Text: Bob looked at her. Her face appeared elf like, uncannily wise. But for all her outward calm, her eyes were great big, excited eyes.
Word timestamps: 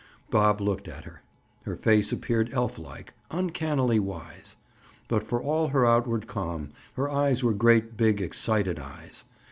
Bob 0.31 0.59
looked 0.59 0.87
at 0.87 1.03
her. 1.03 1.21
Her 1.61 1.75
face 1.75 2.11
appeared 2.11 2.49
elf 2.53 2.79
like, 2.79 3.13
uncannily 3.29 3.99
wise. 3.99 4.55
But 5.07 5.21
for 5.21 5.39
all 5.39 5.67
her 5.67 5.85
outward 5.85 6.25
calm, 6.25 6.69
her 6.95 7.07
eyes 7.07 7.43
were 7.43 7.53
great 7.53 7.97
big, 7.97 8.19
excited 8.19 8.79
eyes. 8.79 9.25